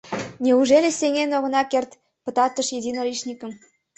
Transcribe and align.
Неужели 0.43 0.89
сеҥен 0.99 1.29
она 1.45 1.61
керт 1.71 1.91
пытартыш 2.23 2.67
единоличникым? 2.79 3.51